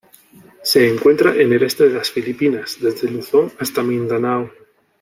Se 0.63 0.89
encuentra 0.89 1.35
en 1.35 1.53
el 1.53 1.61
este 1.61 1.87
de 1.87 1.93
las 1.93 2.09
Filipinas, 2.09 2.77
desde 2.81 3.07
Luzón 3.07 3.51
hasta 3.59 3.83
Mindanao. 3.83 4.49